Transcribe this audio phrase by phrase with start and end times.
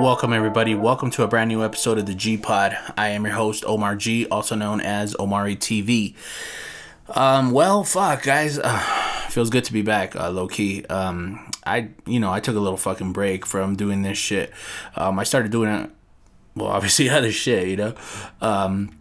[0.00, 0.74] Welcome, everybody.
[0.74, 2.74] Welcome to a brand new episode of the G Pod.
[2.96, 6.14] I am your host, Omar G, also known as Omari TV.
[7.10, 8.58] Um, well, fuck, guys.
[8.58, 8.78] Uh,
[9.28, 10.86] feels good to be back, uh, low key.
[10.86, 14.54] Um, I, you know, I took a little fucking break from doing this shit.
[14.96, 15.90] Um, I started doing it,
[16.54, 17.94] well, obviously, other shit, you know.
[18.40, 18.96] Um,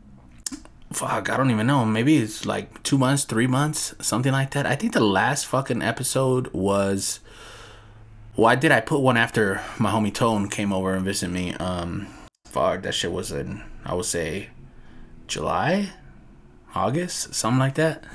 [0.91, 1.85] fuck, I don't even know.
[1.85, 4.65] Maybe it's like two months, three months, something like that.
[4.65, 7.21] I think the last fucking episode was
[8.39, 11.53] why did I put one after my homie Tone came over and visited me?
[11.55, 12.07] Um,
[12.45, 14.49] fuck, that shit was in I would say
[15.27, 15.89] July,
[16.73, 18.05] August, something like that.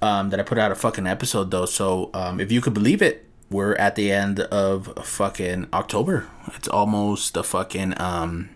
[0.00, 1.66] Um, that I put out a fucking episode though.
[1.66, 6.28] So um, if you could believe it, we're at the end of fucking October.
[6.54, 8.50] It's almost the fucking um,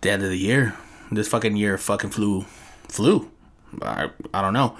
[0.00, 0.74] the end of the year.
[1.10, 2.46] This fucking year fucking flew,
[2.88, 3.30] flew.
[3.82, 4.76] I, I don't know.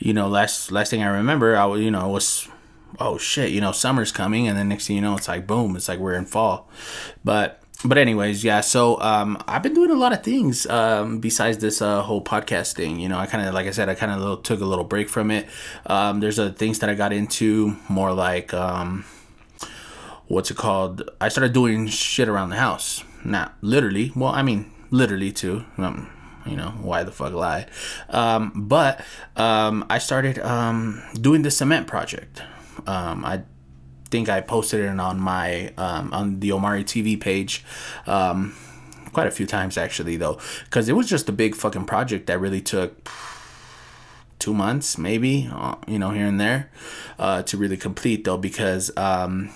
[0.00, 2.48] You know, last last thing I remember, I was you know was
[3.00, 5.76] oh shit, you know, summer's coming, and then next thing you know, it's like boom,
[5.76, 6.68] it's like we're in fall.
[7.24, 8.60] But but anyways, yeah.
[8.60, 12.74] So um, I've been doing a lot of things um, besides this uh, whole podcast
[12.74, 12.98] thing.
[12.98, 15.08] You know, I kind of like I said, I kind of took a little break
[15.08, 15.46] from it.
[15.86, 19.04] Um, there's other things that I got into more like um,
[20.26, 21.08] what's it called?
[21.20, 23.04] I started doing shit around the house.
[23.24, 24.12] Not literally.
[24.14, 25.64] Well, I mean literally too.
[25.78, 26.10] Um,
[26.46, 27.66] you know why the fuck lie
[28.10, 32.40] um, but um, i started um, doing the cement project
[32.86, 33.42] um, I
[34.10, 37.64] think I posted it on my um, on the Omari TV page.
[38.06, 38.54] Um,
[39.12, 42.38] quite a few times actually though because it was just a big fucking project that
[42.38, 43.08] really took
[44.38, 46.70] two months maybe uh, you know here and there
[47.18, 49.50] uh, to really complete though because um,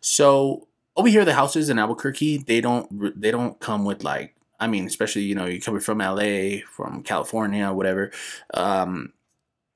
[0.00, 0.66] so
[0.96, 4.84] over here the houses in albuquerque they don't they don't come with like i mean
[4.86, 8.10] especially you know you're coming from la from california whatever
[8.54, 9.12] um,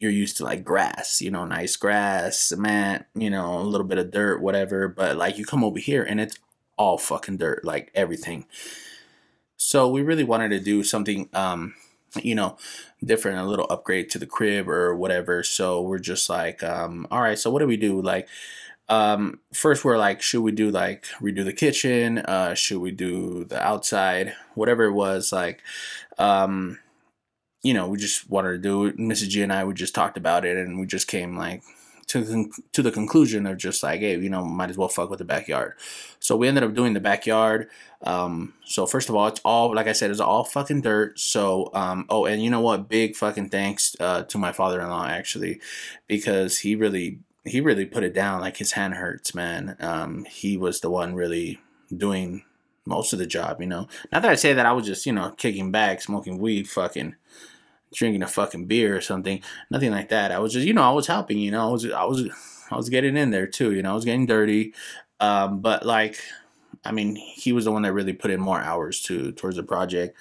[0.00, 3.98] you're used to like grass, you know, nice grass, cement, you know, a little bit
[3.98, 4.88] of dirt, whatever.
[4.88, 6.38] But like you come over here and it's
[6.78, 8.46] all fucking dirt, like everything.
[9.58, 11.74] So we really wanted to do something, um,
[12.22, 12.56] you know,
[13.04, 15.42] different, a little upgrade to the crib or whatever.
[15.42, 18.00] So we're just like, um, all right, so what do we do?
[18.00, 18.26] Like,
[18.88, 22.18] um, first we're like, should we do like redo the kitchen?
[22.18, 24.34] Uh, should we do the outside?
[24.54, 25.62] Whatever it was, like,
[26.16, 26.78] um,
[27.62, 28.96] you know, we just wanted to do it.
[28.96, 29.28] Mrs.
[29.28, 31.62] G and I, we just talked about it, and we just came like
[32.10, 35.20] to to the conclusion of just like, hey, you know, might as well fuck with
[35.20, 35.74] the backyard.
[36.18, 37.68] So we ended up doing the backyard.
[38.02, 41.18] Um, so first of all, it's all like I said, it's all fucking dirt.
[41.20, 42.88] So um, oh, and you know what?
[42.88, 45.60] Big fucking thanks uh, to my father-in-law actually,
[46.08, 48.40] because he really he really put it down.
[48.40, 49.76] Like his hand hurts, man.
[49.80, 51.60] Um, he was the one really
[51.96, 52.44] doing
[52.86, 53.60] most of the job.
[53.60, 56.38] You know, not that I say that I was just you know kicking back, smoking
[56.38, 57.14] weed, fucking
[57.92, 59.42] drinking a fucking beer or something.
[59.70, 60.32] Nothing like that.
[60.32, 61.38] I was just, you know, I was helping.
[61.38, 62.28] You know, I was, I was,
[62.70, 63.72] I was getting in there too.
[63.72, 64.74] You know, I was getting dirty.
[65.18, 66.20] Um, but like,
[66.84, 69.62] I mean, he was the one that really put in more hours to towards the
[69.62, 70.16] project.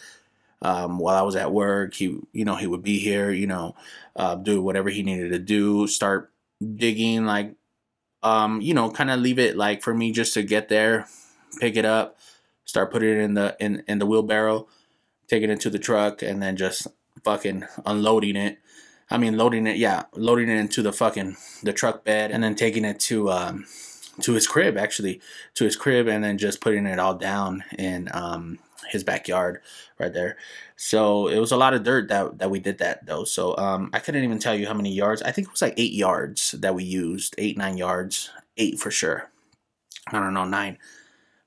[0.62, 3.31] Um, while I was at work, he, you know, he would be here.
[3.31, 3.75] You know,
[4.16, 5.88] uh, do whatever he needed to do.
[5.88, 6.34] Start
[6.75, 7.56] digging, like,
[8.24, 11.08] um, you know, kind of leave it like for me just to get there,
[11.62, 12.18] pick it up,
[12.69, 14.68] start putting it in the in in the wheelbarrow,
[15.28, 16.88] taking it to the truck, and then just
[17.24, 18.59] fucking unloading it.
[19.09, 22.56] I mean, loading it, yeah, loading it into the fucking the truck bed, and then
[22.56, 23.66] taking it to um
[24.22, 25.19] to his crib, actually,
[25.56, 28.59] to his crib, and then just putting it all down in um
[28.90, 29.62] his backyard
[30.00, 30.38] right there.
[30.75, 33.24] So it was a lot of dirt that that we did that though.
[33.24, 35.24] So um I couldn't even tell you how many yards.
[35.24, 38.91] I think it was like eight yards that we used, eight nine yards, eight for
[38.91, 39.31] sure.
[40.07, 40.78] I don't know nine,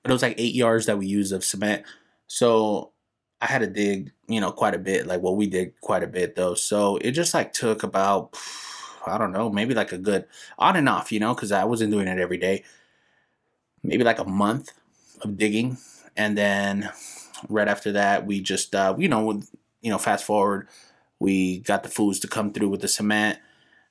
[0.02, 1.84] but it was like eight yards that we used of cement.
[2.26, 2.92] So
[3.40, 5.06] I had to dig, you know, quite a bit.
[5.06, 6.54] Like, well, we did quite a bit though.
[6.54, 8.36] So it just like took about,
[9.06, 10.26] I don't know, maybe like a good
[10.58, 12.64] on and off, you know, because I wasn't doing it every day.
[13.82, 14.70] Maybe like a month
[15.22, 15.76] of digging,
[16.16, 16.90] and then
[17.48, 19.42] right after that, we just, uh, you know,
[19.80, 20.68] you know, fast forward,
[21.18, 23.40] we got the foods to come through with the cement.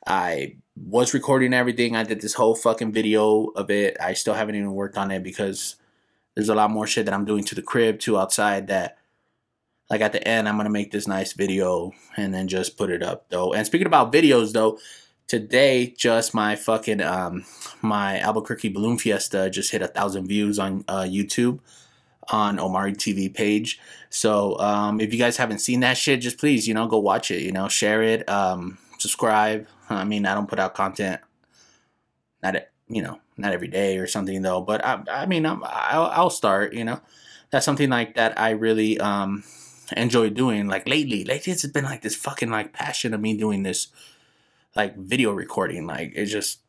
[0.08, 1.96] I was recording everything.
[1.96, 3.98] I did this whole fucking video of it.
[4.00, 5.76] I still haven't even worked on it because
[6.36, 8.98] there's a lot more shit that I'm doing to the crib, to outside that
[9.92, 13.04] like at the end i'm gonna make this nice video and then just put it
[13.04, 13.54] up though.
[13.54, 14.80] And speaking about videos though
[15.28, 17.46] today just my fucking um
[17.82, 21.60] my albuquerque balloon fiesta just hit a thousand views on uh, youtube
[22.30, 23.80] on omari tv page.
[24.10, 27.30] So um if you guys haven't seen that shit just please you know go watch
[27.30, 29.68] it you know share it um subscribe.
[29.90, 31.20] I mean i don't put out content
[32.42, 32.56] not
[32.94, 36.30] you know not every day or something though but i, I mean I'm, I'll, I'll
[36.30, 37.00] start you know
[37.50, 39.44] that's something like that i really um
[39.98, 40.68] enjoy doing.
[40.68, 43.88] Like lately, lately it's been like this fucking like passion of me doing this
[44.76, 45.88] like video recording.
[45.88, 46.60] Like it's just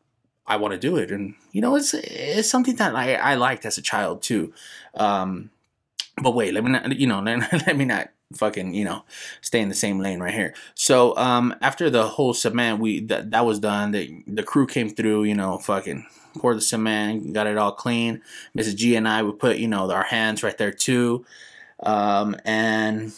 [0.45, 3.65] I want to do it, and you know, it's it's something that I I liked
[3.65, 4.53] as a child too.
[4.95, 5.51] Um,
[6.21, 9.03] but wait, let me not, you know, let, let me not fucking you know
[9.41, 10.53] stay in the same lane right here.
[10.75, 13.91] So um after the whole cement we that that was done.
[13.91, 16.05] The the crew came through you know fucking
[16.37, 18.21] poured the cement got it all clean.
[18.57, 21.25] Mrs g and i would put you know our hands right there too.
[21.81, 23.13] Um and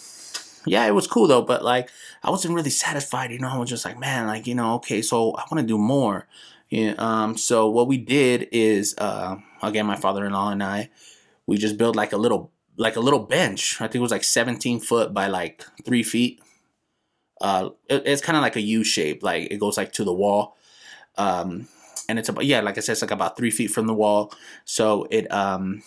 [0.66, 1.90] yeah it was cool though but like
[2.24, 5.00] i wasn't really satisfied you know i was just like man like you know okay
[5.02, 6.28] so i want to do more.
[6.70, 10.90] Yeah um so what we did is uh again my father-in-law and i
[11.46, 13.76] we just built like a little like a little bench.
[13.82, 16.42] I think it was like 17 foot by like three feet.
[17.42, 20.14] Uh, it, it's kind of like a U shape, like it goes like to the
[20.14, 20.58] wall.
[21.18, 21.68] Um,
[22.08, 24.34] and it's about yeah, like I said, it's like about three feet from the wall.
[24.64, 25.82] So it um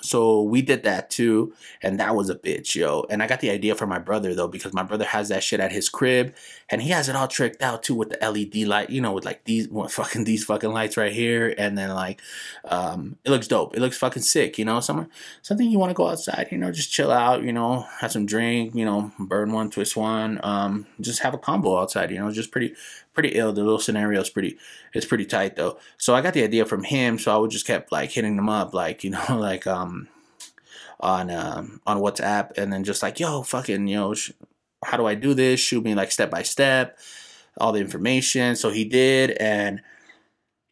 [0.00, 1.52] so we did that too,
[1.82, 3.06] and that was a bitch, yo.
[3.10, 5.60] And I got the idea from my brother though, because my brother has that shit
[5.60, 6.34] at his crib,
[6.68, 9.24] and he has it all tricked out too with the LED light, you know, with
[9.24, 12.20] like these fucking these fucking lights right here, and then like,
[12.64, 13.76] um, it looks dope.
[13.76, 14.80] It looks fucking sick, you know.
[14.80, 15.08] Somewhere
[15.42, 18.26] something you want to go outside, you know, just chill out, you know, have some
[18.26, 22.30] drink, you know, burn one, twist one, um, just have a combo outside, you know,
[22.30, 22.74] just pretty
[23.14, 23.52] pretty ill.
[23.52, 24.58] The little scenario is pretty
[24.92, 25.78] it's pretty tight though.
[25.96, 27.18] So I got the idea from him.
[27.18, 30.08] So I would just kept like hitting them up, like you know, like um
[31.00, 34.32] on um on WhatsApp, and then just like yo, fucking yo, sh-
[34.84, 35.60] how do I do this?
[35.60, 36.98] Shoot me like step by step,
[37.58, 38.56] all the information.
[38.56, 39.80] So he did, and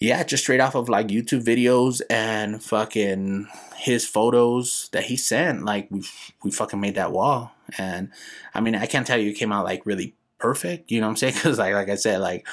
[0.00, 3.46] yeah, just straight off of like YouTube videos and fucking
[3.76, 6.02] his photos that he sent, like we
[6.42, 7.52] we fucking made that wall.
[7.78, 8.10] And
[8.54, 10.90] I mean, I can't tell you it came out like really perfect.
[10.90, 11.34] You know what I'm saying?
[11.42, 12.46] Because like like I said, like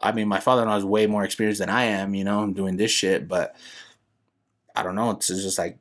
[0.00, 2.14] I mean, my father-in-law is way more experienced than I am.
[2.14, 3.56] You know, I'm doing this shit, but
[4.74, 5.10] I don't know.
[5.10, 5.78] It's just like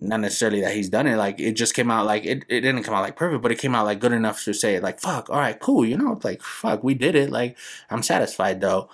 [0.00, 1.16] not necessarily that he's done it.
[1.16, 3.58] Like it just came out like it, it didn't come out like perfect, but it
[3.58, 5.84] came out like good enough to say like fuck, all right, cool.
[5.84, 7.30] You know, like fuck, we did it.
[7.30, 7.58] Like
[7.90, 8.88] I'm satisfied though.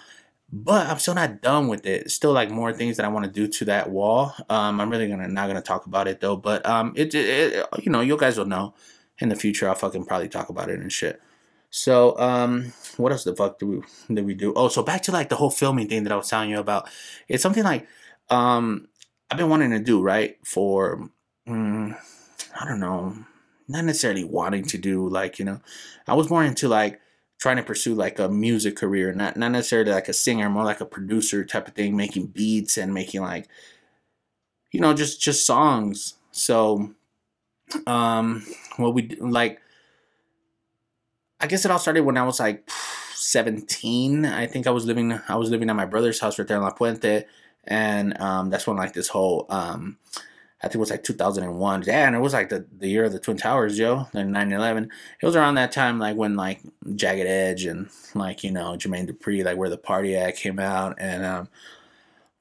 [0.51, 2.11] But I'm still not done with it.
[2.11, 4.33] Still like more things that I want to do to that wall.
[4.49, 6.37] Um, I'm really gonna not gonna talk about it though.
[6.37, 8.75] But um, it, it, it you know you guys will know
[9.19, 9.69] in the future.
[9.69, 11.21] I'll fucking probably talk about it and shit.
[11.71, 14.53] So, um, what else the fuck do we did we do?
[14.57, 16.89] Oh, so back to like the whole filming thing that I was telling you about.
[17.29, 17.87] It's something like,
[18.31, 18.89] um,
[19.31, 21.11] I've been wanting to do right for,
[21.47, 21.95] um,
[22.59, 23.17] I don't know,
[23.69, 25.61] not necessarily wanting to do like you know,
[26.07, 27.01] I was more into like
[27.39, 30.81] trying to pursue like a music career, not not necessarily like a singer, more like
[30.81, 33.47] a producer type of thing, making beats and making like,
[34.73, 36.15] you know, just just songs.
[36.31, 36.95] So,
[37.87, 39.61] um, what we like
[41.41, 42.69] I guess it all started when I was like
[43.15, 44.25] 17.
[44.25, 46.63] I think I was living I was living at my brother's house right there in
[46.63, 47.25] La Puente,
[47.65, 49.99] and um, that's when like this whole um,
[50.61, 51.85] I think it was like 2001.
[51.87, 54.89] Yeah, and it was like the, the year of the Twin Towers, yo, like 9/11.
[55.21, 56.61] It was around that time, like when like
[56.97, 60.97] Jagged Edge and like you know Jermaine Dupri, like where the Party At came out,
[60.99, 61.49] and um,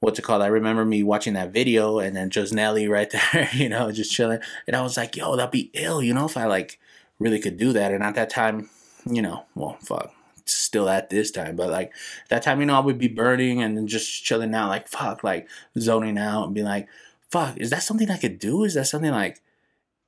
[0.00, 0.42] what's it called?
[0.42, 4.10] I remember me watching that video, and then just Nelly right there, you know, just
[4.10, 6.80] chilling, and I was like, yo, that'd be ill, you know, if I like
[7.20, 7.92] really could do that.
[7.92, 8.68] And at that time,
[9.14, 10.12] you know, well, fuck,
[10.44, 11.92] still at this time, but like
[12.28, 15.24] that time, you know, I would be burning and then just chilling out, like fuck,
[15.24, 16.88] like zoning out and be like,
[17.30, 18.64] fuck, is that something I could do?
[18.64, 19.40] Is that something like,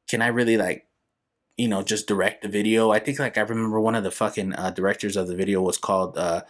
[0.09, 0.87] can I really like,
[1.57, 2.91] you know, just direct the video?
[2.91, 5.79] I think like I remember one of the fucking uh, directors of the video was
[5.79, 6.43] called uh,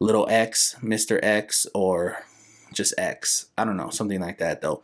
[0.00, 2.24] Little X, Mister X, or
[2.72, 3.46] just X.
[3.58, 4.82] I don't know, something like that though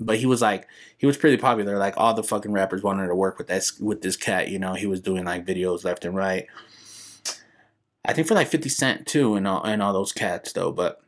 [0.00, 1.78] but he was like he was pretty popular.
[1.78, 4.48] Like all the fucking rappers wanted to work with this with this cat.
[4.48, 6.46] You know, he was doing like videos left and right.
[8.04, 10.72] I think for like Fifty Cent too, and all and all those cats though.
[10.72, 11.00] But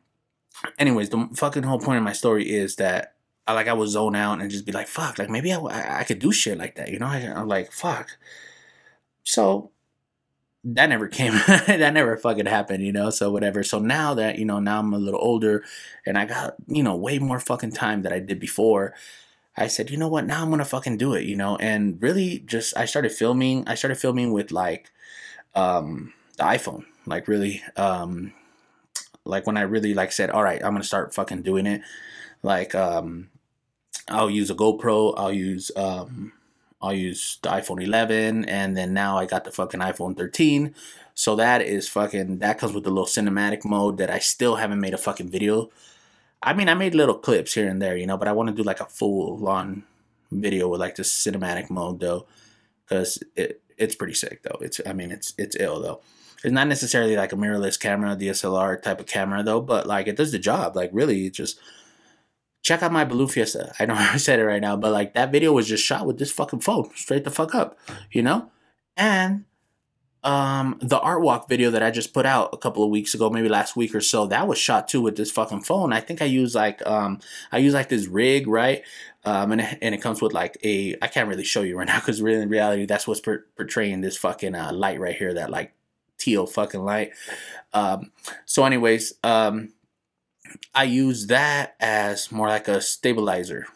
[0.79, 3.15] anyways, the fucking whole point of my story is that
[3.47, 6.01] I like I would zone out and just be like, fuck, like maybe I, I,
[6.01, 6.91] I could do shit like that.
[6.91, 8.19] You know, I, I'm like, fuck.
[9.25, 9.70] So
[10.63, 13.63] that never came that never fucking happened you know so whatever.
[13.63, 15.65] So now that you know now i'm a little older
[16.07, 18.95] and i got you know way more fucking time that i did before
[19.57, 20.27] i said you know what?
[20.27, 23.75] Now i'm gonna fucking do it you know and really just i started filming i
[23.75, 24.91] started filming with like
[25.55, 28.33] um the iphone like really um
[29.25, 31.83] like when i really like said all right i'm gonna start fucking doing it
[32.43, 33.29] like um
[34.09, 36.33] i'll use a gopro i'll use um
[36.83, 40.75] I'll use the iPhone 11, and then now I got the fucking iPhone 13.
[41.15, 44.81] So that is fucking that comes with the little cinematic mode that I still haven't
[44.81, 45.71] made a fucking video.
[46.43, 48.55] I mean, I made little clips here and there, you know, but I want to
[48.55, 49.85] do like a full on
[50.33, 52.27] video with like the cinematic mode though,
[52.89, 54.59] because it it's pretty sick though.
[54.61, 56.01] It's I mean it's it's ill though.
[56.43, 60.17] It's not necessarily like a mirrorless camera, DSLR type of camera though, but like it
[60.17, 60.75] does the job.
[60.75, 61.59] Like really, it just
[62.63, 63.73] check out my Balloon Fiesta.
[63.79, 66.19] I know I said it right now, but like that video was just shot with
[66.19, 67.79] this fucking phone, straight the fuck up,
[68.11, 68.51] you know?
[68.97, 69.45] And
[70.23, 73.31] um the art walk video that I just put out a couple of weeks ago,
[73.31, 75.95] maybe last week or so, that was shot too with this fucking phone.
[75.95, 78.83] I think I use like um I use like this rig, right?
[79.25, 81.87] Um and it, and it comes with like a I can't really show you right
[81.87, 85.33] now because really in reality that's what's per- portraying this fucking uh, light right here,
[85.35, 85.73] that like
[86.19, 87.13] teal fucking light.
[87.73, 88.13] Um
[88.45, 89.73] so anyways, um
[90.75, 93.67] I use that as more like a stabilizer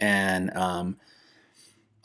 [0.00, 0.96] and um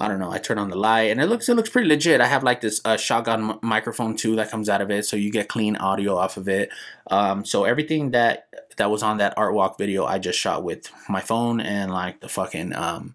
[0.02, 0.32] I don't know.
[0.32, 2.22] I turn on the light, and it looks it looks pretty legit.
[2.22, 5.16] I have like this uh, shotgun m- microphone too that comes out of it, so
[5.16, 6.72] you get clean audio off of it.
[7.12, 10.90] Um, so everything that that was on that art walk video, I just shot with
[11.08, 13.14] my phone and like the fucking um,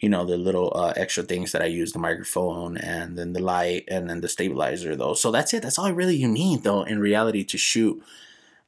[0.00, 3.42] you know, the little uh, extra things that I use, the microphone and then the
[3.42, 5.14] light and then the stabilizer though.
[5.14, 5.62] So that's it.
[5.62, 8.02] That's all I really you need though in reality to shoot.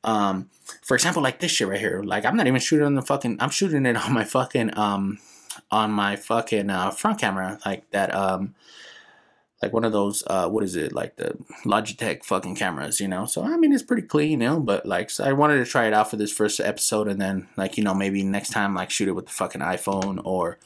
[0.02, 0.48] Um,
[0.82, 2.02] for example, like this shit right here.
[2.02, 3.36] Like I'm not even shooting on the fucking.
[3.40, 5.18] I'm shooting it on my fucking um
[5.70, 8.54] on my fucking uh, front camera, like that, um,
[9.62, 13.26] like one of those, uh, what is it, like the Logitech fucking cameras, you know.
[13.26, 14.60] So I mean, it's pretty clean, you know.
[14.60, 17.48] But like, so I wanted to try it out for this first episode, and then
[17.56, 20.58] like, you know, maybe next time, like, shoot it with the fucking iPhone or.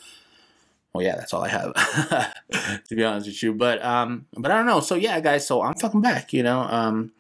[0.93, 1.75] Well, yeah, that's all I have,
[2.89, 3.53] to be honest with you.
[3.53, 4.79] But um, but I don't know.
[4.79, 5.45] So yeah, guys.
[5.45, 6.33] So I'm fucking back.
[6.33, 6.61] You know.
[6.61, 7.11] Um,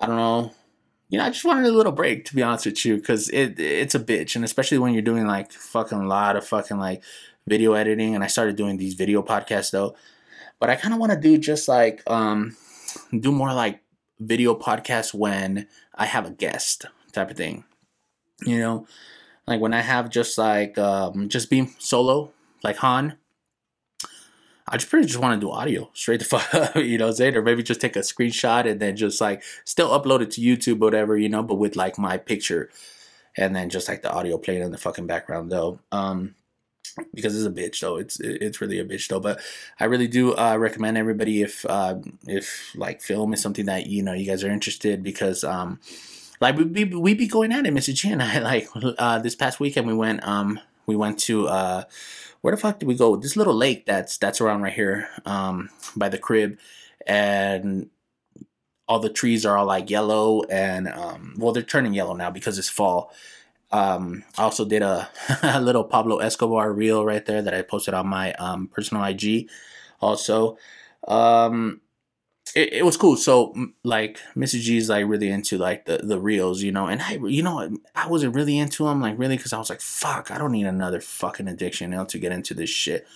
[0.00, 0.54] I don't know
[1.10, 3.58] you know, I just wanted a little break to be honest with you, because it
[3.58, 7.02] it's a bitch, and especially when you're doing like fucking a lot of fucking like
[7.46, 9.96] video editing, and I started doing these video podcasts though,
[10.60, 12.56] but I kind of want to do just like um
[13.18, 13.80] do more like
[14.20, 17.64] video podcasts when I have a guest type of thing,
[18.46, 18.86] you know,
[19.46, 23.16] like when I have just like um just being solo like Han
[24.70, 27.42] I just pretty just want to do audio straight the fuck, you know, saying, or
[27.42, 31.18] maybe just take a screenshot and then just like still upload it to YouTube, whatever,
[31.18, 32.70] you know, but with like my picture,
[33.36, 35.80] and then just like the audio playing in the fucking background though.
[35.90, 36.36] Um,
[37.14, 37.96] because it's a bitch though.
[37.96, 39.20] It's it's really a bitch though.
[39.20, 39.40] But
[39.78, 41.96] I really do uh, recommend everybody if uh,
[42.26, 45.80] if like film is something that you know you guys are interested because um
[46.40, 48.10] like we be we be going at it, Mr.
[48.10, 51.84] And I like uh, this past weekend we went um we went to uh
[52.40, 53.16] where the fuck did we go?
[53.16, 56.58] This little lake that's that's around right here um, by the crib,
[57.06, 57.90] and
[58.88, 62.58] all the trees are all like yellow and um, well they're turning yellow now because
[62.58, 63.12] it's fall.
[63.70, 65.08] Um, I also did a,
[65.44, 69.48] a, little Pablo Escobar reel right there that I posted on my um, personal IG.
[70.00, 70.58] Also,
[71.06, 71.80] um,
[72.54, 73.16] it, it was cool.
[73.16, 73.54] So
[73.84, 74.60] like Mrs.
[74.60, 77.76] G is like really into like the the reels, you know, and I you know
[77.94, 80.66] I wasn't really into them like really because I was like fuck I don't need
[80.66, 83.06] another fucking addiction you know to get into this shit.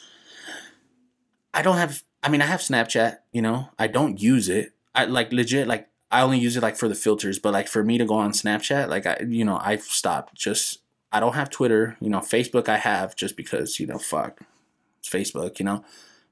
[1.52, 2.02] I don't have.
[2.23, 3.71] I mean I have Snapchat, you know.
[3.78, 4.73] I don't use it.
[4.95, 7.83] I like legit like I only use it like for the filters, but like for
[7.83, 10.35] me to go on Snapchat, like I you know I've stopped.
[10.35, 10.81] Just
[11.12, 12.21] I don't have Twitter, you know.
[12.21, 14.40] Facebook I have just because you know fuck
[15.00, 15.85] it's Facebook, you know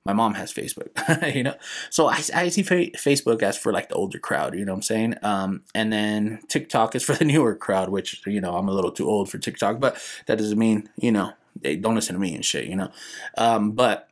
[0.04, 1.54] my mom has Facebook, you know.
[1.90, 4.78] So I, I see fa- Facebook as for like the older crowd, you know what
[4.78, 5.14] I'm saying?
[5.22, 8.92] Um, and then TikTok is for the newer crowd, which you know I'm a little
[8.92, 12.34] too old for TikTok, but that doesn't mean you know they don't listen to me
[12.34, 12.90] and shit, you know.
[13.36, 14.08] Um, but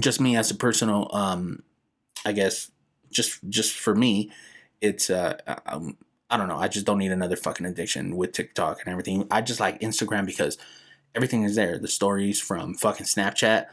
[0.00, 1.62] just me as a personal, um,
[2.24, 2.70] I guess,
[3.10, 4.30] just just for me,
[4.80, 5.96] it's uh, um,
[6.28, 6.58] I don't know.
[6.58, 9.26] I just don't need another fucking addiction with TikTok and everything.
[9.30, 10.58] I just like Instagram because
[11.14, 11.78] everything is there.
[11.78, 13.66] The stories from fucking Snapchat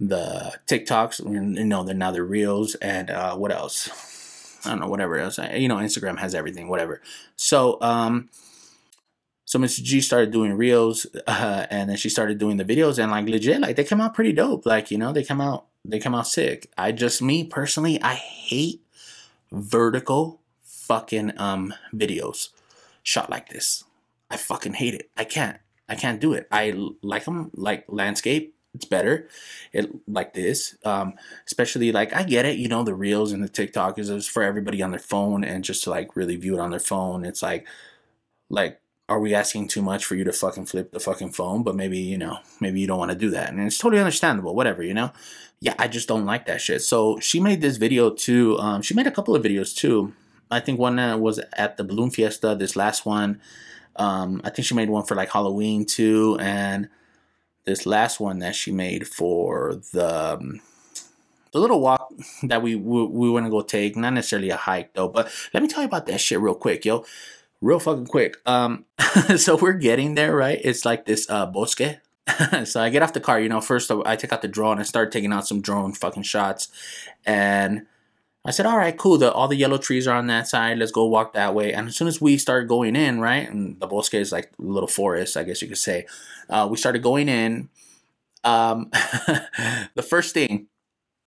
[0.00, 3.88] the TikToks, you know, they're now they're reels and uh, what else?
[4.64, 5.38] I don't know, whatever else.
[5.38, 7.00] You know, Instagram has everything, whatever.
[7.36, 8.28] So, um,
[9.44, 9.82] so Mr.
[9.82, 13.60] G started doing reels, uh, and then she started doing the videos, and like legit,
[13.60, 14.66] like they come out pretty dope.
[14.66, 16.70] Like you know, they come out, they come out sick.
[16.76, 18.82] I just me personally, I hate
[19.50, 22.48] vertical fucking um videos
[23.02, 23.84] shot like this.
[24.30, 25.10] I fucking hate it.
[25.16, 25.58] I can't.
[25.88, 26.46] I can't do it.
[26.50, 29.28] I like them like landscape it's better
[29.72, 31.14] it like this um
[31.46, 34.82] especially like i get it you know the reels and the tiktok is for everybody
[34.82, 37.66] on their phone and just to like really view it on their phone it's like
[38.50, 41.62] like are we asking too much for you to fucking flip the fucking phone?
[41.62, 44.54] But maybe you know maybe you don't want to do that and it's totally understandable
[44.54, 45.12] whatever you know?
[45.60, 46.82] Yeah i just don't like that shit.
[46.82, 50.12] So she made this video too um she made a couple of videos too.
[50.50, 53.40] I think one uh, was at the balloon fiesta this last one.
[53.96, 56.88] Um i think she made one for like halloween too and
[57.68, 60.60] this last one that she made for the um,
[61.52, 62.10] the little walk
[62.42, 63.96] that we we, we want to go take.
[63.96, 66.84] Not necessarily a hike though, but let me tell you about that shit real quick,
[66.84, 67.04] yo.
[67.60, 68.36] Real fucking quick.
[68.46, 68.84] Um,
[69.36, 70.60] so we're getting there, right?
[70.62, 72.00] It's like this uh bosque.
[72.64, 73.60] so I get off the car, you know.
[73.60, 76.68] First, I take out the drone and start taking out some drone fucking shots,
[77.24, 77.86] and
[78.44, 79.18] I said, all right, cool.
[79.18, 80.78] The, all the yellow trees are on that side.
[80.78, 81.72] Let's go walk that way.
[81.72, 84.62] And as soon as we started going in, right, and the bosque is like a
[84.62, 86.06] little forest, I guess you could say.
[86.48, 87.68] Uh, we started going in.
[88.44, 88.90] Um,
[89.94, 90.68] the first thing,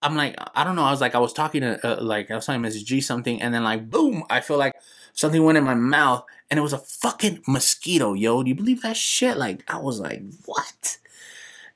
[0.01, 0.83] I'm like, I don't know.
[0.83, 2.85] I was like, I was talking to, uh, like, I was telling Mrs.
[2.85, 4.73] G something, and then, like, boom, I feel like
[5.13, 8.41] something went in my mouth, and it was a fucking mosquito, yo.
[8.41, 9.37] Do you believe that shit?
[9.37, 10.97] Like, I was like, what?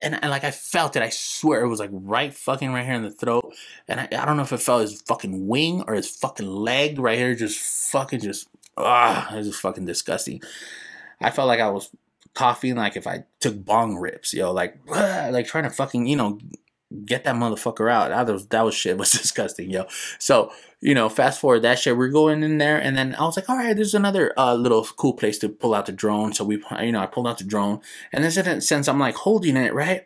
[0.05, 1.01] And, like, I felt it.
[1.01, 3.55] I swear it was like right fucking right here in the throat.
[3.87, 6.99] And I, I don't know if it felt his fucking wing or his fucking leg
[6.99, 7.57] right here, just
[7.91, 8.47] fucking just,
[8.77, 10.41] ah, it was just fucking disgusting.
[11.19, 11.89] I felt like I was
[12.35, 16.37] coughing like if I took bong rips, yo, like, like trying to fucking, you know,
[17.05, 18.09] get that motherfucker out.
[18.09, 19.85] That was that was shit was disgusting, yo.
[20.19, 20.51] So
[20.81, 23.49] you know, fast forward that shit, we're going in there, and then I was like,
[23.49, 26.33] all right, there's another uh, little cool place to pull out the drone.
[26.33, 29.57] So we, you know, I pulled out the drone, and then since I'm like holding
[29.57, 30.05] it right,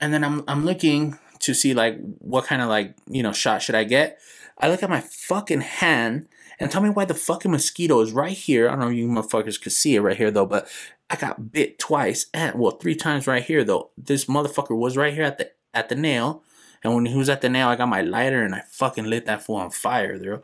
[0.00, 3.62] and then I'm I'm looking to see like what kind of like you know shot
[3.62, 4.18] should I get.
[4.58, 6.26] I look at my fucking hand
[6.58, 8.68] and tell me why the fucking mosquito is right here.
[8.68, 10.68] I don't know if you motherfuckers could see it right here though, but
[11.10, 13.90] I got bit twice and well three times right here though.
[13.96, 16.42] This motherfucker was right here at the at the nail.
[16.82, 19.26] And when he was at the nail, I got my lighter and I fucking lit
[19.26, 20.42] that fool on fire, bro.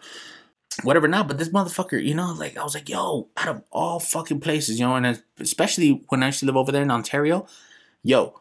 [0.83, 4.01] Whatever now, but this motherfucker, you know, like I was like, yo, out of all
[4.01, 7.47] fucking places, you know, and especially when I used to live over there in Ontario,
[8.03, 8.35] yo,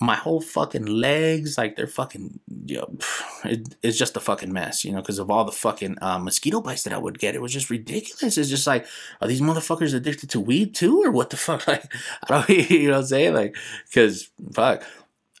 [0.00, 2.96] my whole fucking legs, like they're fucking, yo,
[3.44, 6.60] it, it's just a fucking mess, you know, because of all the fucking uh, mosquito
[6.60, 7.34] bites that I would get.
[7.34, 8.36] It was just ridiculous.
[8.36, 8.86] It's just like,
[9.20, 11.66] are these motherfuckers addicted to weed too, or what the fuck?
[11.66, 11.90] Like,
[12.24, 13.34] I don't, you know what I'm saying?
[13.34, 13.56] Like,
[13.86, 14.82] because fuck.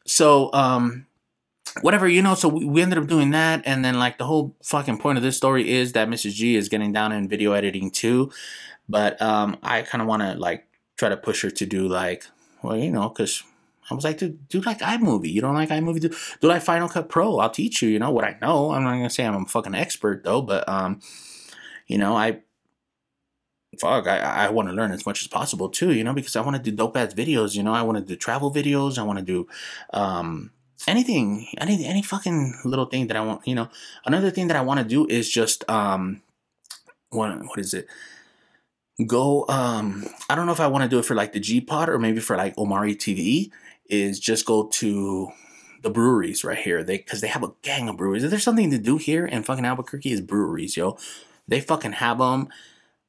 [0.06, 1.06] So, um,
[1.80, 3.62] whatever, you know, so we, we ended up doing that.
[3.64, 6.34] And then, like, the whole fucking point of this story is that Mrs.
[6.34, 8.30] G is getting down in video editing too.
[8.88, 12.24] But, um, I kind of want to, like, try to push her to do, like,
[12.62, 13.42] well, you know, because
[13.90, 15.32] I was like, dude, do like iMovie.
[15.32, 16.00] You don't like iMovie?
[16.00, 17.38] Do, do like Final Cut Pro.
[17.38, 18.72] I'll teach you, you know, what I know.
[18.72, 21.00] I'm not going to say I'm a fucking expert, though, but, um,
[21.86, 22.40] you know, I
[23.80, 26.40] fuck, I, I want to learn as much as possible too, you know, because I
[26.40, 29.02] want to do dope ass videos, you know, I want to do travel videos, I
[29.02, 29.46] want to do
[29.92, 30.50] um,
[30.86, 33.68] anything, any any fucking little thing that I want, you know.
[34.04, 36.22] Another thing that I want to do is just um,
[37.10, 37.86] what what is it?
[39.06, 41.60] Go um, I don't know if I want to do it for like the G
[41.60, 43.50] Pod or maybe for like Omari TV.
[43.88, 45.30] Is just go to
[45.82, 46.82] the breweries right here.
[46.82, 48.24] They because they have a gang of breweries.
[48.24, 50.98] If there's something to do here in fucking Albuquerque is breweries, yo.
[51.48, 52.48] They fucking have them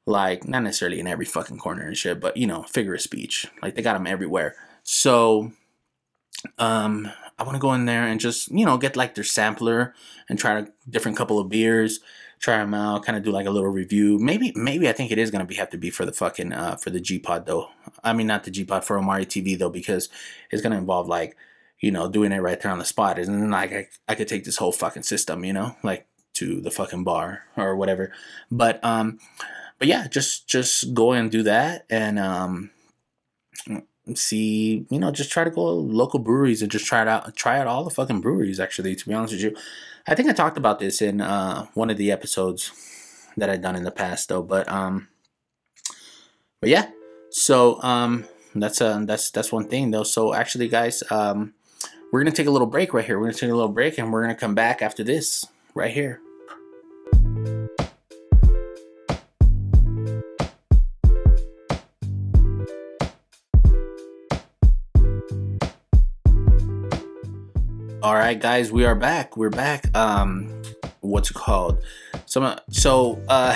[0.08, 3.46] like not necessarily in every fucking corner and shit, but you know, figure of speech.
[3.62, 4.56] Like they got them everywhere.
[4.82, 5.52] So,
[6.58, 9.94] um, I want to go in there and just you know get like their sampler
[10.28, 12.00] and try a different couple of beers,
[12.40, 14.18] try them out, kind of do like a little review.
[14.18, 16.76] Maybe maybe I think it is gonna be have to be for the fucking uh
[16.76, 17.68] for the G Pod though.
[18.02, 20.08] I mean not the G Pod for Omari TV though because
[20.50, 21.36] it's gonna involve like
[21.80, 23.18] you know doing it right there on the spot.
[23.18, 26.60] And then like I, I could take this whole fucking system, you know, like to
[26.60, 28.10] the fucking bar or whatever.
[28.50, 29.18] But um
[29.78, 32.70] but yeah, just just go and do that and um,
[34.14, 37.58] see, you know, just try to go local breweries and just try it out, try
[37.58, 38.60] out all the fucking breweries.
[38.60, 39.56] Actually, to be honest with you,
[40.06, 42.72] I think I talked about this in uh, one of the episodes
[43.36, 44.42] that I'd done in the past, though.
[44.42, 45.08] But um,
[46.60, 46.90] but yeah,
[47.30, 50.04] so um, that's uh that's that's one thing though.
[50.04, 51.54] So actually, guys, um,
[52.12, 53.18] we're gonna take a little break right here.
[53.18, 56.20] We're gonna take a little break, and we're gonna come back after this right here.
[68.08, 69.36] All right, guys, we are back.
[69.36, 69.94] We're back.
[69.94, 70.62] Um,
[71.00, 71.84] what's it called?
[72.24, 73.54] So, so uh,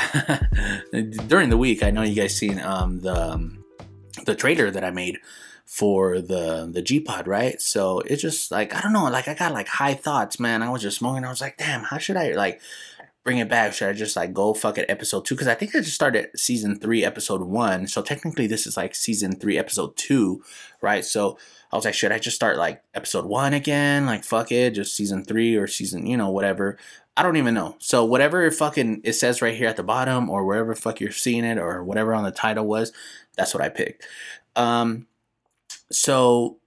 [1.27, 3.65] during the week, I know you guys seen um the um,
[4.27, 5.17] the trailer that I made
[5.65, 7.63] for the the G Pod, right?
[7.63, 10.63] So it's just like I don't know, like I got like high thoughts, man.
[10.63, 11.25] I was just smoking.
[11.25, 12.61] I was like, damn, how should I like
[13.25, 13.73] bring it back?
[13.73, 15.35] Should I just like go fuck it episode two?
[15.35, 17.87] Because I think I just started season three, episode one.
[17.87, 20.45] So technically, this is like season three, episode two,
[20.83, 21.07] right?
[21.07, 21.39] So
[21.73, 24.05] I was like, should I just start like episode one again?
[24.05, 26.77] Like, fuck it, just season three or season, you know, whatever.
[27.17, 27.77] I don't even know.
[27.79, 31.45] So whatever fucking it says right here at the bottom, or wherever fuck you're seeing
[31.45, 32.93] it, or whatever on the title was,
[33.37, 34.07] that's what I picked.
[34.55, 35.07] Um,
[35.91, 36.59] so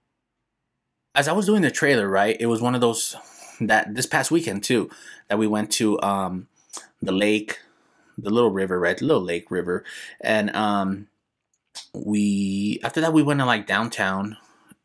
[1.14, 3.16] as I was doing the trailer, right, it was one of those
[3.60, 4.90] that this past weekend too
[5.28, 6.48] that we went to um
[7.00, 7.60] the lake,
[8.18, 9.84] the little river, right, the little lake river,
[10.20, 11.06] and um
[11.94, 14.36] we after that we went to like downtown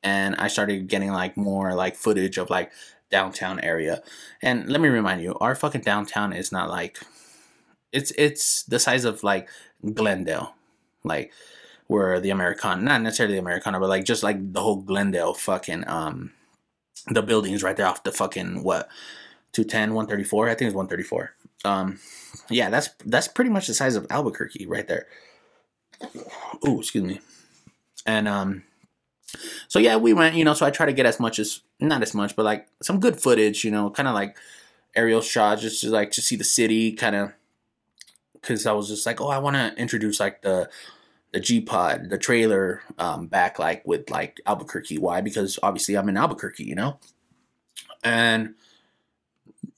[0.04, 2.72] and I started getting like more like footage of like
[3.10, 4.02] downtown area.
[4.42, 7.00] And let me remind you, our fucking downtown is not like
[7.92, 9.50] it's it's the size of like
[9.94, 10.56] Glendale,
[11.04, 11.32] like
[11.88, 15.88] where the Americana, not necessarily the Americana, but like just like the whole Glendale fucking
[15.88, 16.32] um
[17.08, 18.88] the buildings right there off the fucking what
[19.54, 21.34] 210 134 i think it's 134
[21.66, 22.00] um
[22.50, 25.08] yeah that's that's pretty much the size of albuquerque right there.
[26.64, 27.20] Oh excuse me.
[28.06, 28.64] And um
[29.67, 32.02] So yeah, we went, you know, so I try to get as much as not
[32.02, 34.38] as much, but like some good footage, you know, kind of like
[34.96, 37.34] aerial shots just to like to see the city kind of
[38.41, 40.70] cuz I was just like, "Oh, I want to introduce like the
[41.34, 44.98] the G Pod, the trailer um back like with like Albuquerque.
[44.98, 45.22] Why?
[45.22, 47.00] Because obviously I'm in Albuquerque, you know?
[48.04, 48.56] And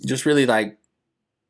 [0.06, 0.78] just really like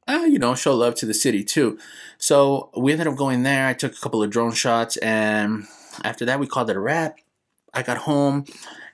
[0.07, 1.77] uh, you know, show love to the city too.
[2.17, 3.67] So we ended up going there.
[3.67, 5.65] I took a couple of drone shots, and
[6.03, 7.19] after that, we called it a wrap.
[7.73, 8.45] I got home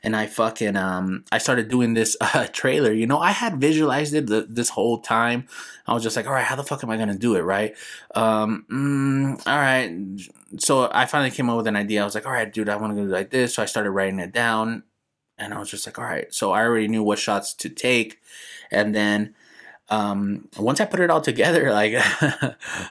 [0.03, 2.91] and I fucking um I started doing this uh, trailer.
[2.93, 5.47] You know, I had visualized it the, this whole time.
[5.87, 7.75] I was just like, all right, how the fuck am I gonna do it, right?
[8.15, 10.59] Um, mm, all right.
[10.59, 12.01] So I finally came up with an idea.
[12.01, 13.55] I was like, all right, dude, I want to go like this.
[13.55, 14.83] So I started writing it down,
[15.37, 16.33] and I was just like, all right.
[16.33, 18.19] So I already knew what shots to take,
[18.71, 19.35] and then
[19.89, 21.93] um once I put it all together, like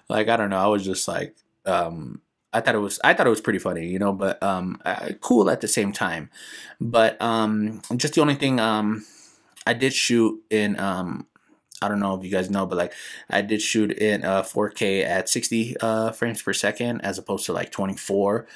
[0.08, 2.20] like I don't know, I was just like um
[2.52, 5.10] I thought it was I thought it was pretty funny, you know, but um, uh,
[5.20, 6.30] cool at the same time.
[6.80, 9.04] But um, just the only thing um,
[9.66, 11.26] I did shoot in um,
[11.80, 12.92] I don't know if you guys know, but like
[13.30, 17.52] I did shoot in uh, 4K at 60 uh, frames per second as opposed to
[17.52, 18.46] like 24.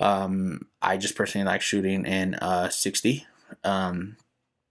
[0.00, 3.26] Um, I just personally like shooting in uh, 60.
[3.64, 4.16] Um,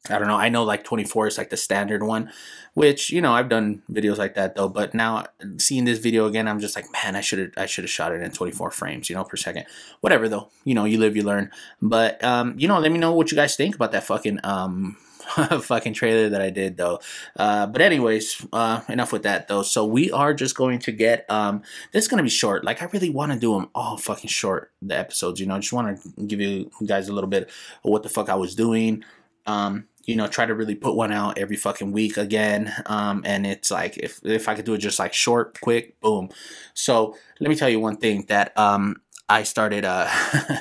[0.10, 0.38] I don't know.
[0.38, 2.32] I know like 24 is like the standard one,
[2.74, 4.68] which you know I've done videos like that though.
[4.68, 5.26] But now
[5.58, 8.12] seeing this video again, I'm just like, man, I should have I should have shot
[8.12, 9.66] it in 24 frames, you know, per second.
[10.00, 11.52] Whatever though, you know, you live, you learn.
[11.84, 14.98] But um, you know, let me know what you guys think about that fucking um
[15.62, 17.00] fucking trailer that I did though.
[17.38, 19.62] Uh, but anyways, uh, enough with that though.
[19.62, 21.62] So we are just going to get um,
[21.92, 22.64] this is gonna be short.
[22.64, 24.72] Like I really want to do them all fucking short.
[24.82, 27.92] The episodes, you know, I just want to give you guys a little bit of
[27.92, 29.04] what the fuck I was doing.
[29.46, 32.74] Um, you know, try to really put one out every fucking week again.
[32.86, 36.30] Um, and it's like if if I could do it just like short, quick, boom.
[36.74, 40.10] So let me tell you one thing that um I started uh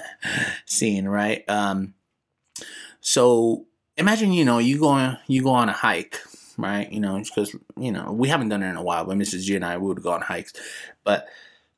[0.67, 1.49] seeing, right?
[1.49, 1.95] Um
[3.01, 6.21] so imagine, you know, you go on you go on a hike,
[6.57, 6.91] right?
[6.93, 9.45] You know, because you know, we haven't done it in a while, but Mrs.
[9.45, 10.53] G and I we would go on hikes.
[11.05, 11.27] But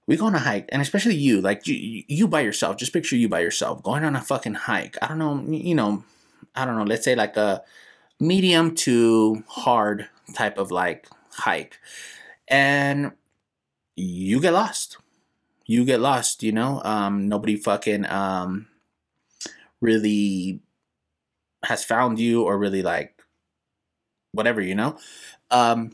[0.06, 2.76] we go on a hike, and especially you, like you, you by yourself.
[2.76, 4.96] Just picture you by yourself going on a fucking hike.
[5.00, 6.04] I don't know, you know,
[6.54, 7.62] I don't know, let's say like a
[8.20, 11.78] medium to hard type of like hike.
[12.48, 13.12] And
[13.96, 14.98] you get lost.
[15.66, 16.82] You get lost, you know?
[16.84, 18.68] Um, nobody fucking um,
[19.80, 20.60] really
[21.64, 23.22] has found you or really like
[24.32, 24.98] whatever, you know?
[25.50, 25.92] Um,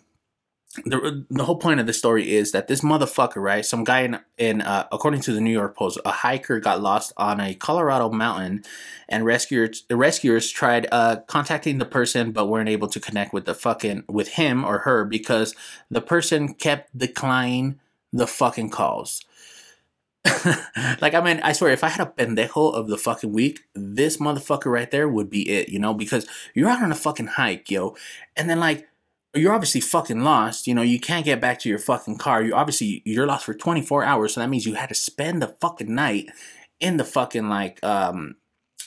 [0.85, 3.64] the the whole point of the story is that this motherfucker, right?
[3.64, 7.12] Some guy in in uh, according to the New York Post, a hiker got lost
[7.16, 8.64] on a Colorado mountain,
[9.09, 13.46] and rescuers the rescuers tried uh, contacting the person but weren't able to connect with
[13.46, 15.54] the fucking with him or her because
[15.90, 17.81] the person kept declining
[18.12, 19.24] the fucking calls.
[21.00, 24.18] like I mean, I swear, if I had a pendejo of the fucking week, this
[24.18, 27.70] motherfucker right there would be it, you know, because you're out on a fucking hike,
[27.70, 27.96] yo,
[28.37, 28.87] and then like
[29.34, 30.66] you're obviously fucking lost.
[30.66, 32.42] You know, you can't get back to your fucking car.
[32.42, 35.48] You obviously you're lost for 24 hours, so that means you had to spend the
[35.48, 36.30] fucking night
[36.80, 38.36] in the fucking like um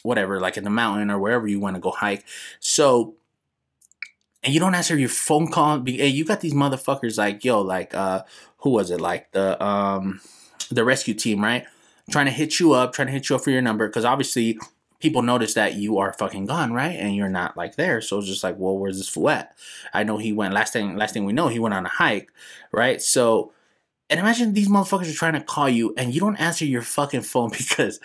[0.03, 2.23] whatever, like in the mountain or wherever you want to go hike.
[2.59, 3.15] So
[4.43, 5.83] and you don't answer your phone call.
[5.85, 8.23] Hey, you got these motherfuckers like yo, like uh,
[8.57, 8.99] who was it?
[8.99, 10.21] Like the um
[10.71, 11.65] the rescue team, right?
[12.09, 14.57] Trying to hit you up, trying to hit you up for your number because obviously
[15.01, 16.95] people notice that you are fucking gone, right?
[16.95, 18.01] And you're not like there.
[18.01, 19.55] So it's just like, well, where's this fool at?
[19.93, 22.31] I know he went last thing last thing we know, he went on a hike,
[22.71, 23.01] right?
[23.01, 23.51] So
[24.09, 27.21] and imagine these motherfuckers are trying to call you and you don't answer your fucking
[27.21, 27.99] phone because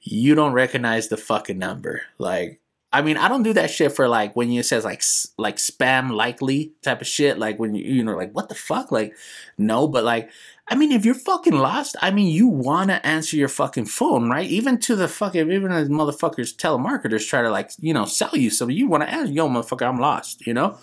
[0.00, 2.02] you don't recognize the fucking number.
[2.18, 2.60] Like
[2.92, 5.02] I mean, I don't do that shit for like when you says like
[5.38, 7.38] like spam likely type of shit.
[7.38, 9.14] Like when you you know like what the fuck like
[9.58, 10.30] no, but like
[10.70, 14.30] I mean, if you're fucking lost, I mean, you want to answer your fucking phone,
[14.30, 14.48] right?
[14.48, 18.50] Even to the fucking, even as motherfuckers, telemarketers try to like, you know, sell you
[18.50, 18.76] something.
[18.76, 20.78] You want to ask, yo, motherfucker, I'm lost, you know?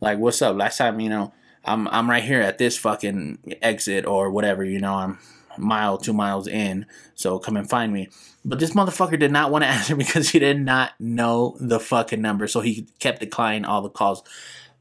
[0.00, 0.56] Like, what's up?
[0.56, 1.32] Last time, you know,
[1.64, 5.18] I'm I'm right here at this fucking exit or whatever, you know, I'm
[5.56, 8.08] mile, two miles in, so come and find me.
[8.44, 12.20] But this motherfucker did not want to answer because he did not know the fucking
[12.20, 14.22] number, so he kept declining all the calls.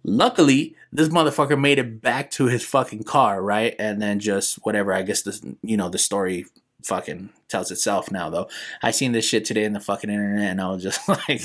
[0.04, 3.76] Luckily, this motherfucker made it back to his fucking car, right?
[3.78, 6.46] And then just whatever, I guess this you know, the story
[6.84, 8.50] fucking tells itself now though.
[8.82, 11.42] I seen this shit today in the fucking internet and I was just like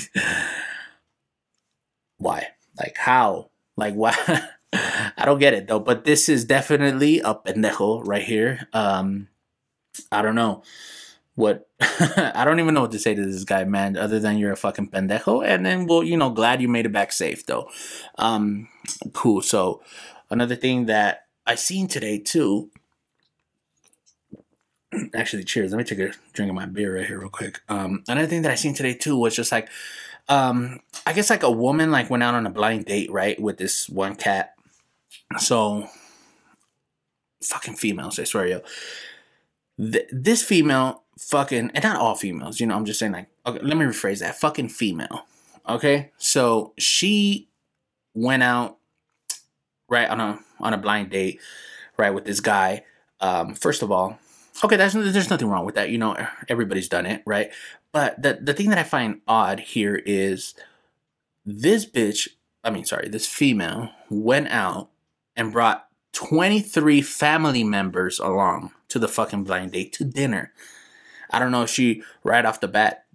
[2.17, 2.47] why?
[2.79, 3.49] Like how?
[3.75, 4.15] Like why?
[4.73, 8.67] I don't get it though, but this is definitely a pendejo right here.
[8.73, 9.27] Um
[10.11, 10.63] I don't know
[11.37, 14.51] what I don't even know what to say to this guy, man, other than you're
[14.51, 15.45] a fucking pendejo.
[15.45, 17.69] And then, well, you know, glad you made it back safe, though.
[18.17, 18.69] Um,
[19.13, 19.43] cool.
[19.43, 19.83] So,
[20.31, 22.71] another thing that I seen today too.
[25.15, 25.71] actually, cheers.
[25.71, 27.61] Let me take a drink of my beer right here, real quick.
[27.69, 29.69] Um, another thing that I seen today too was just like,
[30.29, 33.57] um, I guess like a woman like went out on a blind date, right, with
[33.57, 34.55] this one cat.
[35.37, 35.87] So,
[37.43, 38.61] fucking females, I swear, yo.
[39.79, 42.75] Th- this female, fucking, and not all females, you know.
[42.75, 44.39] I'm just saying, like, okay, let me rephrase that.
[44.39, 45.25] Fucking female,
[45.67, 46.11] okay.
[46.17, 47.49] So she
[48.13, 48.77] went out
[49.89, 51.39] right on a on a blind date,
[51.97, 52.83] right, with this guy.
[53.19, 54.19] Um, first of all,
[54.63, 55.89] okay, there's there's nothing wrong with that.
[55.89, 56.15] You know,
[56.49, 57.51] everybody's done it, right?
[57.91, 60.55] But the the thing that I find odd here is
[61.45, 62.29] this bitch.
[62.63, 64.89] I mean, sorry, this female went out
[65.35, 70.51] and brought 23 family members along to the fucking blind date to dinner.
[71.31, 73.05] I don't know if she right off the bat,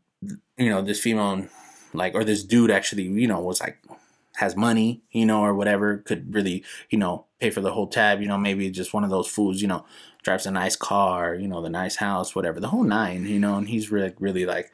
[0.57, 1.47] you know, this female
[1.95, 3.79] like or this dude actually, you know, was like
[4.37, 8.21] has money, you know, or whatever, could really, you know, pay for the whole tab,
[8.21, 9.85] you know, maybe just one of those fools, you know,
[10.23, 13.57] drives a nice car, you know, the nice house, whatever, the whole nine, you know,
[13.57, 14.73] and he's really, really like,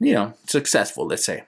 [0.00, 1.44] you know, successful, let's say.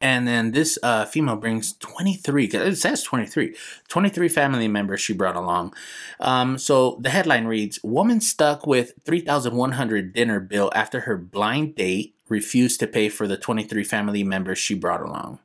[0.00, 3.54] And then this uh, female brings 23, it says 23,
[3.88, 5.74] 23 family members she brought along.
[6.18, 12.14] Um, so the headline reads Woman stuck with 3,100 dinner bill after her blind date
[12.30, 15.40] refused to pay for the 23 family members she brought along.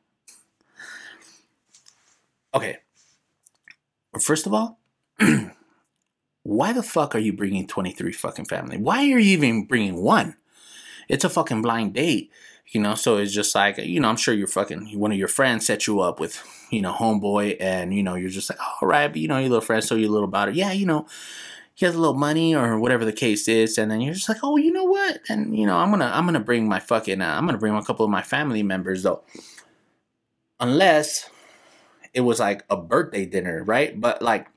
[2.54, 2.78] Okay.
[4.22, 4.80] First of all,
[6.44, 8.78] why the fuck are you bringing 23 fucking family?
[8.78, 10.38] Why are you even bringing one?
[11.08, 12.32] It's a fucking blind date,
[12.68, 12.96] you know?
[12.96, 15.88] So it's just like, you know, I'm sure you're fucking, one of your friends set
[15.88, 19.18] you up with, you know, homeboy, and, you know, you're just like, all right, but,
[19.18, 20.56] you know, your little friend, so you a little about it.
[20.56, 21.08] Yeah, you know,
[21.74, 24.38] he has a little money or whatever the case is and then you're just like
[24.44, 27.36] oh you know what and you know i'm gonna i'm gonna bring my fucking uh,
[27.38, 29.26] i'm gonna bring a couple of my family members though
[30.60, 31.30] unless
[32.14, 34.00] it was like a birthday dinner, right?
[34.00, 34.48] But like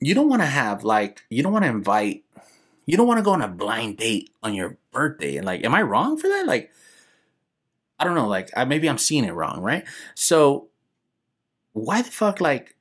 [0.00, 2.23] you don't want to have like you don't want to invite
[2.86, 5.74] you don't want to go on a blind date on your birthday and like am
[5.74, 6.46] I wrong for that?
[6.46, 6.70] Like
[7.98, 9.84] I don't know, like I, maybe I'm seeing it wrong, right?
[10.14, 10.68] So
[11.72, 12.76] why the fuck like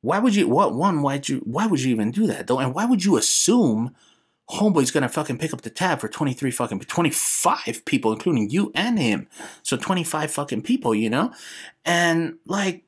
[0.00, 2.58] why would you what one why'd you why would you even do that though?
[2.58, 3.94] And why would you assume
[4.50, 8.98] homeboy's gonna fucking pick up the tab for 23 fucking 25 people including you and
[8.98, 9.28] him.
[9.62, 11.32] So 25 fucking people you know?
[11.84, 12.84] And like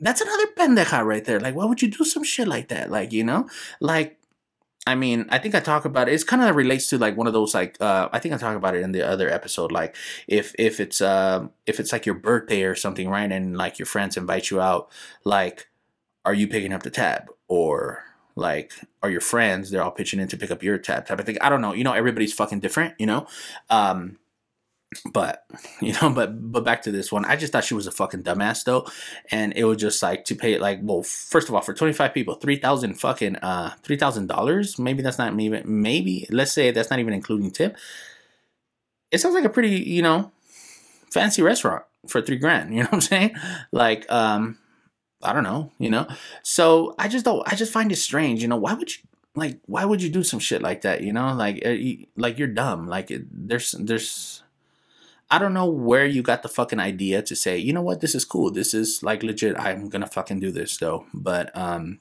[0.00, 1.40] that's another pendeja right there.
[1.40, 2.90] Like why would you do some shit like that?
[2.90, 3.48] Like you know?
[3.80, 4.18] Like
[4.86, 6.14] I mean, I think I talk about it.
[6.14, 8.56] It's kind of relates to like one of those like uh, I think I talk
[8.56, 9.72] about it in the other episode.
[9.72, 9.96] Like
[10.28, 13.30] if if it's um if it's like your birthday or something, right?
[13.30, 14.90] And like your friends invite you out,
[15.24, 15.68] like
[16.24, 18.04] are you picking up the tab or
[18.36, 21.26] like are your friends they're all pitching in to pick up your tab type of
[21.26, 23.26] thing i don't know you know everybody's fucking different you know
[23.70, 24.18] um
[25.12, 25.46] but
[25.80, 28.22] you know but but back to this one i just thought she was a fucking
[28.22, 28.86] dumbass though
[29.30, 32.34] and it was just like to pay like well first of all for 25 people
[32.34, 37.50] 3000 fucking uh $3000 maybe that's not even maybe let's say that's not even including
[37.50, 37.76] tip
[39.10, 40.30] it sounds like a pretty you know
[41.10, 43.34] fancy restaurant for three grand you know what i'm saying
[43.72, 44.58] like um
[45.24, 46.06] I don't know, you know.
[46.42, 47.42] So I just don't.
[47.50, 48.56] I just find it strange, you know.
[48.56, 49.02] Why would you
[49.34, 49.58] like?
[49.66, 51.02] Why would you do some shit like that?
[51.02, 52.86] You know, like eh, like you're dumb.
[52.86, 54.42] Like there's there's.
[55.34, 58.14] I don't know where you got the fucking idea to say, you know what, this
[58.14, 58.52] is cool.
[58.52, 59.58] This is like legit.
[59.58, 61.06] I'm gonna fucking do this though.
[61.12, 61.98] But um,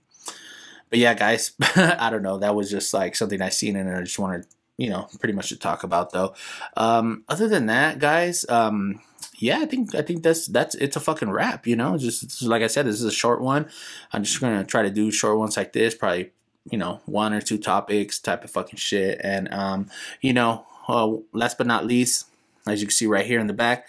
[0.92, 2.38] but yeah, guys, I don't know.
[2.38, 4.46] That was just like something I seen and I just wanted,
[4.78, 6.36] you know, pretty much to talk about though.
[6.78, 9.02] Um, other than that, guys, um,
[9.38, 11.66] yeah, I think I think that's that's it's a fucking wrap.
[11.66, 13.68] You know, just, like I said, this is a short one.
[14.12, 16.34] I'm just gonna try to do short ones like this, probably
[16.70, 19.20] you know one or two topics type of fucking shit.
[19.24, 19.90] And um,
[20.22, 22.28] you know, uh, last but not least,
[22.68, 23.88] as you can see right here in the back,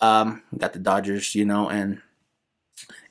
[0.00, 1.34] um, got the Dodgers.
[1.34, 2.00] You know, and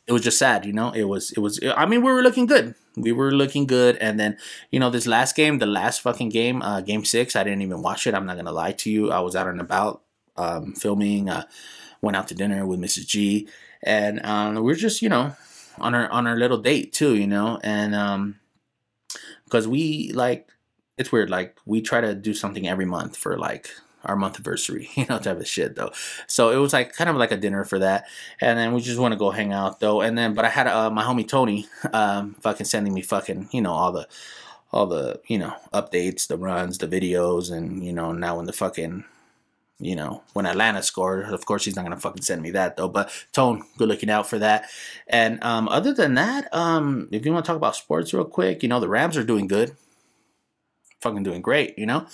[0.08, 0.66] it was just sad.
[0.66, 1.60] You know, it was it was.
[1.76, 2.76] I mean, we were looking good.
[2.96, 4.38] We were looking good, and then
[4.72, 7.36] you know this last game, the last fucking game, uh, game six.
[7.36, 8.14] I didn't even watch it.
[8.14, 9.12] I'm not gonna lie to you.
[9.12, 10.02] I was out and about
[10.38, 11.30] um, filming.
[11.30, 11.44] Uh,
[12.02, 13.08] went out to dinner with Mrs.
[13.08, 13.48] G,
[13.84, 15.36] and um, we are just you know
[15.80, 18.40] on our on our little date too, you know, and um,
[19.46, 20.50] because we like
[20.98, 23.70] it's weird, like we try to do something every month for like
[24.06, 25.92] our month anniversary, you know, type of shit though.
[26.28, 28.06] So it was like kind of like a dinner for that,
[28.42, 30.02] and then we just want to go hang out though.
[30.02, 33.62] And then, but I had uh, my homie Tony, um, fucking sending me fucking, you
[33.62, 34.08] know, all the,
[34.72, 38.54] all the, you know, updates, the runs, the videos, and you know, now when the
[38.54, 39.06] fucking
[39.80, 41.26] you know, when Atlanta scored.
[41.26, 42.88] Of course, he's not gonna fucking send me that though.
[42.88, 44.70] But Tone, good looking out for that.
[45.08, 48.64] And um, other than that, um, if you want to talk about sports real quick,
[48.64, 49.76] you know, the Rams are doing good,
[51.02, 51.78] fucking doing great.
[51.78, 52.08] You know,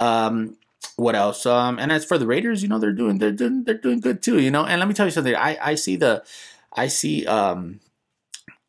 [0.00, 0.56] um,
[0.96, 1.46] what else?
[1.46, 4.22] Um, and as for the Raiders, you know, they're doing they're doing they're doing good
[4.22, 4.40] too.
[4.40, 5.34] You know, and let me tell you something.
[5.34, 6.24] I I see the,
[6.72, 7.80] I see um.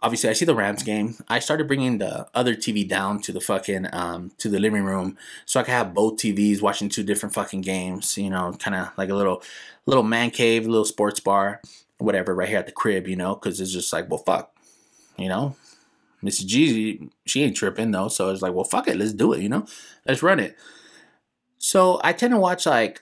[0.01, 1.15] obviously I see the Rams game.
[1.27, 5.17] I started bringing the other TV down to the fucking um to the living room
[5.45, 8.17] so I could have both TVs watching two different fucking games.
[8.17, 9.41] You know, kind of like a little
[9.85, 11.61] little man cave, little sports bar,
[11.97, 13.07] whatever, right here at the crib.
[13.07, 14.51] You know, because it's just like, well, fuck,
[15.17, 15.55] you know.
[16.23, 16.47] Mrs.
[16.47, 19.41] G, she ain't tripping though, so it's like, well, fuck it, let's do it.
[19.41, 19.67] You know,
[20.07, 20.57] let's run it.
[21.65, 23.01] So I tend to watch like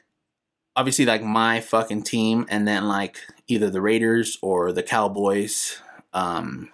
[0.78, 3.18] obviously like my fucking team and then like
[3.50, 5.82] either the Raiders or the Cowboys,
[6.14, 6.70] um,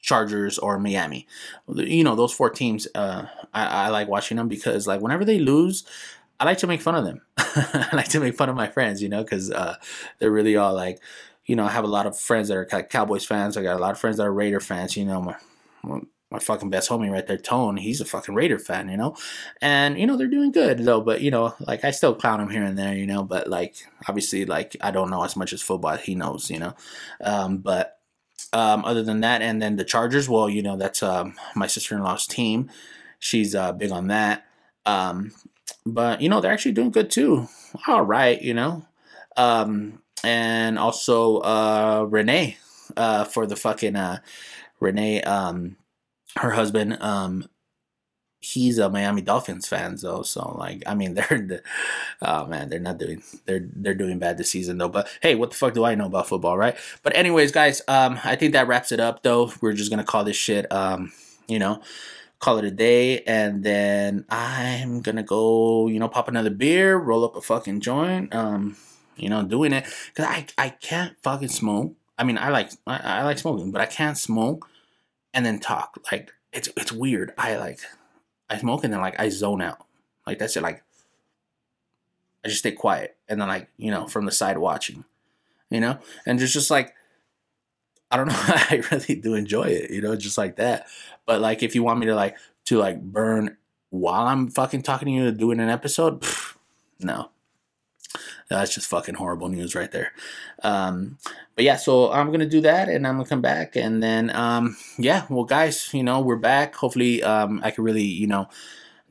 [0.00, 1.26] Chargers or Miami.
[1.74, 5.40] You know, those four teams, uh, I, I like watching them because like whenever they
[5.40, 5.82] lose,
[6.38, 7.22] I like to make fun of them.
[7.36, 9.74] I like to make fun of my friends, you know, because uh,
[10.20, 11.00] they're really all like,
[11.46, 13.56] you know, I have a lot of friends that are Cowboys fans.
[13.56, 14.96] I got a lot of friends that are Raider fans.
[14.96, 15.34] You know,
[15.82, 19.16] my, my fucking best homie right there, Tone, he's a fucking Raider fan, you know?
[19.62, 22.50] And, you know, they're doing good though, but, you know, like I still clown him
[22.50, 23.76] here and there, you know, but like,
[24.08, 26.74] obviously, like, I don't know as much as football he knows, you know?
[27.20, 28.00] Um, but,
[28.52, 32.26] um, other than that, and then the Chargers, well, you know, that's, um, my sister-in-law's
[32.26, 32.70] team.
[33.20, 34.46] She's, uh, big on that.
[34.84, 35.32] Um,
[35.84, 37.48] but, you know, they're actually doing good too.
[37.86, 38.84] All right, you know?
[39.36, 42.56] Um, and also, uh, Renee,
[42.96, 44.18] uh, for the fucking, uh,
[44.80, 45.76] Renee, um,
[46.36, 47.48] her husband, um,
[48.40, 50.22] he's a Miami Dolphins fan though.
[50.22, 51.62] So like, I mean, they're, the,
[52.22, 54.88] oh man, they're not doing, they're they're doing bad this season though.
[54.88, 56.76] But hey, what the fuck do I know about football, right?
[57.02, 59.52] But anyways, guys, um, I think that wraps it up though.
[59.60, 61.12] We're just gonna call this shit, um,
[61.48, 61.82] you know,
[62.38, 67.24] call it a day, and then I'm gonna go, you know, pop another beer, roll
[67.24, 68.76] up a fucking joint, um,
[69.16, 71.94] you know, doing it because I I can't fucking smoke.
[72.18, 74.68] I mean, I like I, I like smoking, but I can't smoke
[75.36, 75.98] and then talk.
[76.10, 77.32] Like it's it's weird.
[77.38, 77.80] I like
[78.48, 79.86] I smoke and then like I zone out.
[80.26, 80.62] Like that's it.
[80.62, 80.82] Like
[82.44, 85.04] I just stay quiet and then like you know from the side watching,
[85.70, 86.94] you know, and just just like
[88.10, 88.34] I don't know.
[88.38, 90.86] I really do enjoy it, you know, just like that.
[91.26, 93.58] But like if you want me to like to like burn
[93.90, 96.56] while I'm fucking talking to you doing an episode, pff,
[96.98, 97.30] no,
[98.48, 100.12] that's just fucking horrible news right there.
[100.62, 101.18] Um,
[101.54, 104.76] but yeah, so I'm gonna do that, and I'm gonna come back, and then um,
[104.98, 106.74] yeah, well, guys, you know, we're back.
[106.74, 108.46] Hopefully, um, I can really, you know,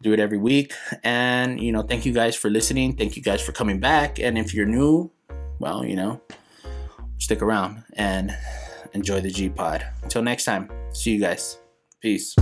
[0.01, 2.95] do it every week, and you know, thank you guys for listening.
[2.95, 5.11] Thank you guys for coming back, and if you're new,
[5.59, 6.21] well, you know,
[7.17, 8.35] stick around and
[8.93, 9.85] enjoy the G Pod.
[10.03, 11.57] Until next time, see you guys.
[12.01, 12.35] Peace.